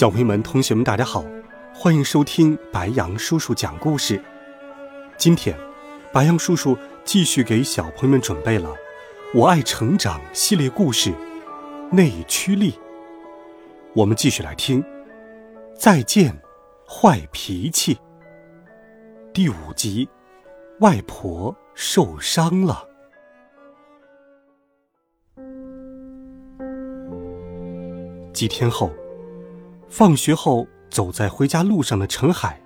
[0.00, 1.22] 小朋友们、同学们，大家好，
[1.74, 4.18] 欢迎收听白杨叔叔讲故事。
[5.18, 5.54] 今天，
[6.10, 8.70] 白杨叔叔继续给小朋友们准备了
[9.34, 11.10] 《我爱成长》系列故事
[11.94, 12.72] 《内驱力》。
[13.92, 14.82] 我们继续来听
[15.78, 16.34] 《再见，
[16.88, 17.94] 坏脾气》
[19.34, 20.08] 第五集：
[20.78, 22.88] 外婆受伤了。
[28.32, 28.90] 几天后。
[29.90, 32.62] 放学后，走在回家路上的陈海，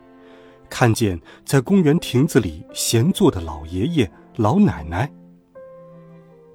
[0.68, 5.10] 看见在公园亭子里闲坐的老爷爷、老奶奶。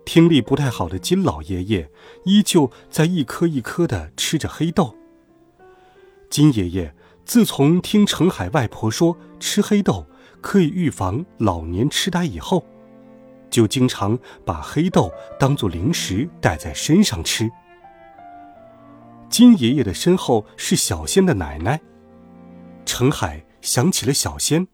[0.05, 1.89] 听力不太好的金老爷爷
[2.23, 4.95] 依旧在一颗一颗的吃着黑豆。
[6.29, 6.93] 金爷爷
[7.25, 10.05] 自从听陈海外婆说吃黑豆
[10.39, 12.63] 可以预防老年痴呆以后，
[13.49, 17.49] 就经常把黑豆当做零食带在身上吃。
[19.29, 21.79] 金爷爷的身后是小仙的奶奶。
[22.85, 24.67] 陈海想起了小仙，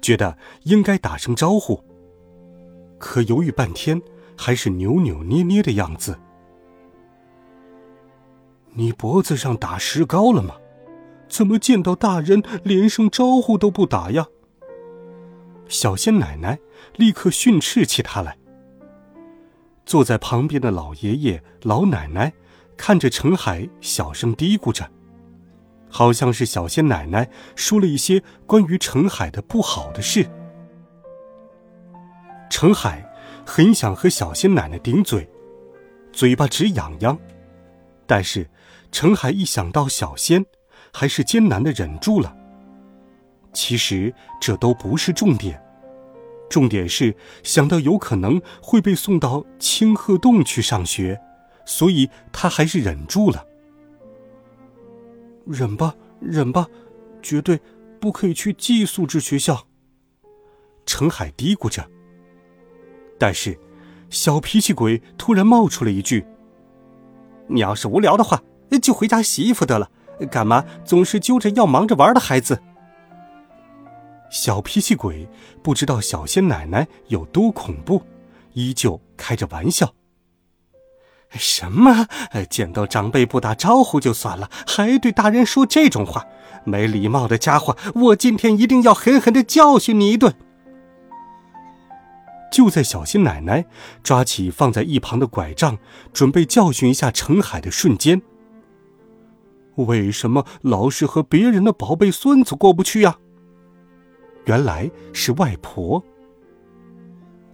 [0.00, 1.82] 觉得应该打声招呼。
[2.98, 4.00] 可犹豫半天，
[4.36, 6.18] 还是扭扭捏捏的样子。
[8.74, 10.56] 你脖子上打石膏了吗？
[11.28, 14.26] 怎么见到大人连声招呼都不打呀？
[15.68, 16.58] 小仙奶奶
[16.96, 18.36] 立刻训斥起他来。
[19.84, 22.32] 坐在旁边的老爷爷、老奶奶。
[22.84, 24.90] 看着陈海，小声嘀咕着，
[25.88, 30.28] 好像是小仙奶奶说了一些关于陈海的不好的事。
[32.50, 33.08] 陈海
[33.46, 35.30] 很想和小仙奶奶顶嘴，
[36.12, 37.16] 嘴巴直痒痒，
[38.04, 38.50] 但是
[38.90, 40.44] 陈海一想到小仙，
[40.92, 42.36] 还是艰难的忍住了。
[43.52, 45.62] 其实这都不是重点，
[46.50, 47.14] 重点是
[47.44, 51.20] 想到有可能会被送到清鹤洞去上学。
[51.64, 53.46] 所以他还是忍住了。
[55.46, 56.66] 忍吧，忍吧，
[57.20, 57.60] 绝对
[58.00, 59.66] 不可以去寄宿制学校。
[60.86, 61.88] 程海嘀咕着。
[63.18, 63.58] 但是，
[64.10, 66.26] 小脾气鬼突然冒出了一句
[67.48, 68.42] ：“你要是无聊的话，
[68.80, 69.90] 就回家洗衣服得了，
[70.30, 72.60] 干嘛总是揪着要忙着玩的孩子？”
[74.30, 75.28] 小脾气鬼
[75.62, 78.02] 不知道小仙奶奶有多恐怖，
[78.54, 79.94] 依旧开着玩笑。
[81.34, 82.06] 什么？
[82.50, 86.26] 见到长辈不打招呼就算了，还对大人说这种话，
[86.64, 87.76] 没礼貌的家伙！
[87.94, 90.34] 我今天一定要狠狠的教训你一顿！
[92.52, 93.64] 就在小新奶奶
[94.02, 95.78] 抓起放在一旁的拐杖，
[96.12, 98.20] 准备教训一下陈海的瞬间，
[99.76, 103.16] 为什么老是和别人的宝贝孙子过不去呀？
[104.44, 106.02] 原来是外婆。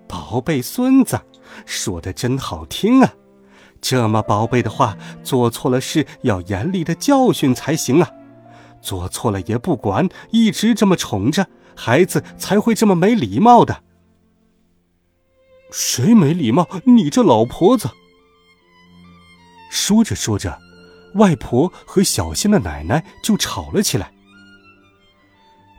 [0.09, 1.21] 宝贝孙子，
[1.65, 3.15] 说的真好听啊！
[3.81, 8.11] 这么宝贝的话，做错了事要严厉的教训才行啊！
[8.83, 13.83] 做错了也不管，一直这么宠着孩子，才会这么没礼貌的。
[15.71, 16.69] 谁没礼貌？
[16.85, 17.91] 你这老婆子！
[19.71, 20.59] 说着说着，
[21.15, 24.13] 外婆和小仙的奶奶就吵了起来。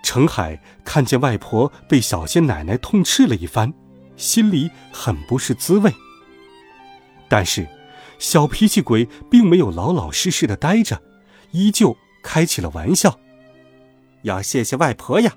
[0.03, 3.73] 程海看见外婆被小仙奶奶痛斥了一番，
[4.15, 5.93] 心里很不是滋味。
[7.27, 7.67] 但是。
[8.19, 11.01] 小脾气鬼并没有老老实实的待着，
[11.51, 13.17] 依旧开起了玩笑。
[14.23, 15.33] 要谢谢外婆呀，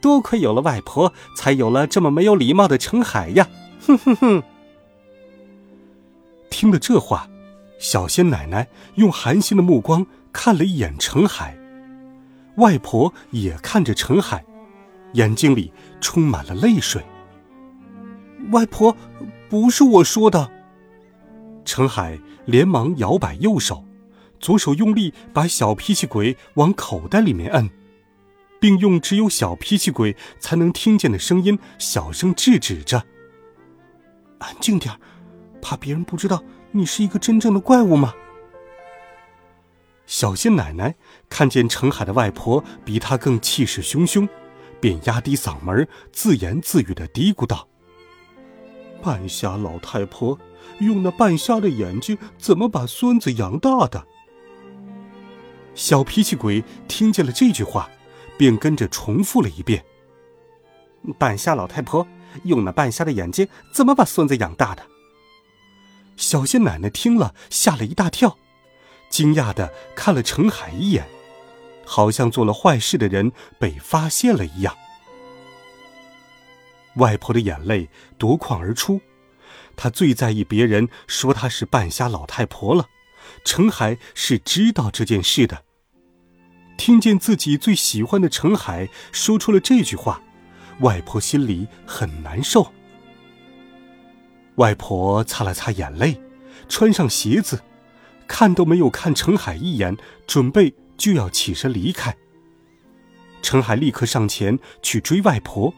[0.00, 3.48] 多亏有了外婆，才有了这么没有礼貌的陈海呀！
[3.86, 4.42] 哼哼哼。
[6.48, 7.28] 听了这话，
[7.78, 11.56] 小仙奶奶用寒心的目光看了一眼陈海，
[12.56, 14.42] 外婆也看着陈海，
[15.12, 15.70] 眼睛里
[16.00, 17.04] 充满了泪水。
[18.50, 18.96] 外婆，
[19.50, 20.50] 不是我说的。
[21.64, 23.84] 陈海连忙摇摆右手，
[24.40, 27.70] 左手用力把小脾气鬼往口袋里面摁，
[28.60, 33.04] 并用只有小脾气鬼才能听见的声音小声制止着
[34.38, 34.98] ：“安静点儿
[35.60, 36.42] 怕别人不知道
[36.72, 38.12] 你是一个真正的怪物吗？”
[40.04, 40.96] 小仙奶奶
[41.28, 44.28] 看见陈海的外婆比她更气势汹汹，
[44.80, 47.68] 便压低嗓门自言自语的嘀咕道
[49.00, 50.38] ：“半瞎老太婆。”
[50.78, 54.06] 用那半瞎的眼睛怎么把孙子养大的？
[55.74, 57.90] 小脾气鬼听见了这句话，
[58.36, 59.84] 便跟着重复了一遍
[61.18, 62.06] ：“半瞎老太婆
[62.44, 64.86] 用那半瞎的眼睛，怎么把孙子养大的？”
[66.16, 68.36] 小仙奶奶听了，吓了一大跳，
[69.08, 71.06] 惊讶的看了程海一眼，
[71.86, 74.76] 好像做了坏事的人被发现了一样。
[76.96, 77.88] 外婆的眼泪
[78.18, 79.00] 夺眶而出，
[79.76, 82.86] 她最在意别人说她是半瞎老太婆了。
[83.44, 85.64] 程海是知道这件事的。
[86.76, 90.20] 听见自己最喜欢的程海说出了这句话，
[90.80, 92.72] 外婆心里很难受。
[94.56, 96.20] 外婆擦了擦眼泪，
[96.68, 97.62] 穿上鞋子，
[98.26, 99.96] 看都没有看程海一眼，
[100.26, 102.16] 准备就要起身离开。
[103.40, 105.72] 程海立刻上前去追外婆，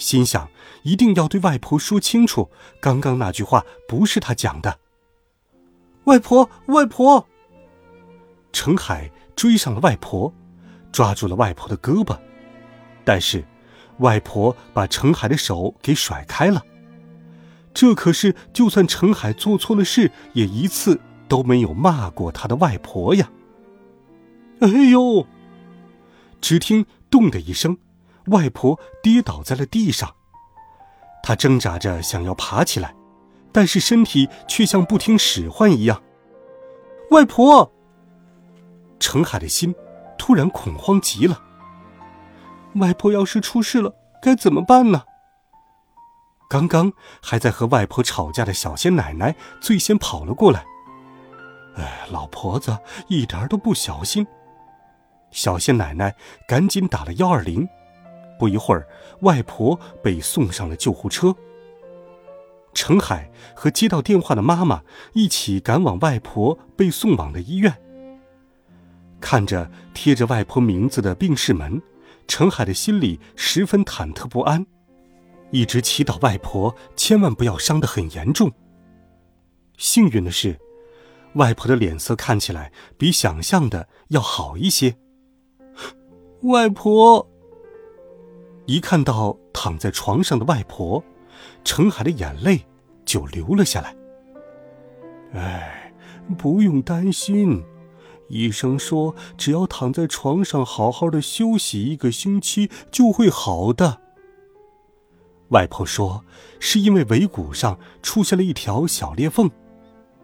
[0.00, 0.48] 心想
[0.82, 2.50] 一定要对外婆说清楚，
[2.80, 4.78] 刚刚那句话不是他讲的。
[6.04, 7.28] 外婆，外婆！
[8.50, 10.32] 程海追上了外婆，
[10.90, 12.18] 抓住了外婆的胳膊，
[13.04, 13.44] 但是
[13.98, 16.64] 外婆把程海的手给甩开了。
[17.74, 20.98] 这可是，就算程海做错了事，也一次
[21.28, 23.30] 都没有骂过他的外婆呀！
[24.60, 25.26] 哎呦！
[26.40, 27.76] 只听“咚”的一声，
[28.30, 30.14] 外婆跌倒在了地上。
[31.22, 32.94] 她挣扎着想要爬起来，
[33.52, 36.02] 但是身体却像不听使唤一样。
[37.10, 37.70] 外婆！
[38.98, 39.74] 程海的心
[40.18, 41.42] 突然恐慌极了。
[42.76, 45.02] 外婆要是出事了，该怎么办呢？
[46.48, 46.92] 刚刚
[47.22, 50.64] 还在和外婆吵架的小仙奶奶最先跑了过来。
[51.76, 52.76] 哎，老婆子
[53.08, 54.26] 一点都不小心。
[55.30, 56.14] 小仙奶奶
[56.48, 57.68] 赶紧打了幺二零。
[58.40, 58.88] 不一会儿，
[59.20, 61.36] 外婆被送上了救护车。
[62.72, 64.82] 程海和接到电话的妈妈
[65.12, 67.76] 一起赶往外婆被送往的医院。
[69.20, 71.82] 看着贴着外婆名字的病室门，
[72.26, 74.64] 程海的心里十分忐忑不安。
[75.50, 78.50] 一直祈祷外婆千万不要伤得很严重。
[79.76, 80.58] 幸运的是，
[81.34, 84.96] 外婆的脸色看起来比想象的要好一些。
[86.42, 87.28] 外婆
[88.70, 91.02] 一看到躺在床上的外婆，
[91.64, 92.64] 程海的眼泪
[93.04, 93.96] 就流了下来。
[95.32, 95.92] 哎，
[96.38, 97.64] 不用担心，
[98.28, 104.00] 医生说只要躺在床上好好的休息一个星期就会好的。
[105.48, 106.24] 外婆说
[106.60, 109.50] ：“是因为尾骨上出现了一条小裂缝，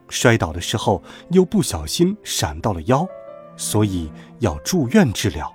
[0.08, 3.08] 摔倒的时候又不小心闪到了腰，
[3.56, 4.08] 所以
[4.38, 5.52] 要住院治疗。”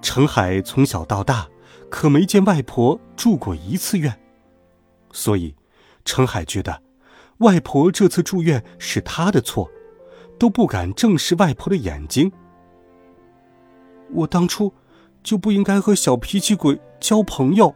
[0.00, 1.48] 程海从小到大
[1.90, 4.18] 可没见外婆住过一次院，
[5.12, 5.54] 所以
[6.04, 6.82] 程海觉得
[7.38, 9.70] 外婆这次住院是他的错，
[10.38, 12.30] 都不敢正视外婆的眼睛。
[14.12, 14.72] 我当初
[15.22, 17.74] 就不应该和小脾气鬼交朋友。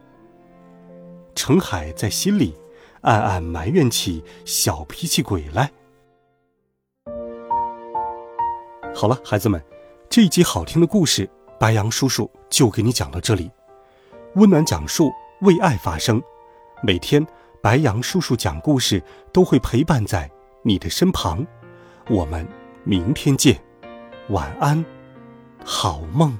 [1.35, 2.53] 程海在心里
[3.01, 5.71] 暗暗埋怨起小脾气鬼来。
[8.93, 9.61] 好了，孩子们，
[10.09, 11.29] 这一集好听的故事，
[11.61, 13.51] 白杨叔叔就给你讲到这里。
[14.33, 15.11] 温暖讲述，
[15.41, 16.19] 为爱发声。
[16.81, 17.23] 每天，
[17.61, 18.99] 白杨叔叔讲故事
[19.31, 20.27] 都会陪伴在
[20.63, 21.45] 你的身旁。
[22.09, 22.47] 我们
[22.83, 23.61] 明天见，
[24.29, 24.83] 晚安，
[25.63, 26.35] 好梦。